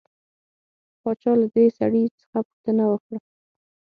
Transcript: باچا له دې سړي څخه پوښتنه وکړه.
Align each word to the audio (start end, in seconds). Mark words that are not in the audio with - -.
باچا 1.01 1.31
له 1.41 1.47
دې 1.55 1.65
سړي 1.77 2.03
څخه 2.19 2.37
پوښتنه 2.47 2.83
وکړه. 2.91 3.17